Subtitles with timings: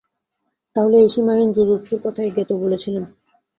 [0.75, 3.01] তাহলে এই সীমাহীন জুজুৎসুর কথাই গেতো বলছিলো।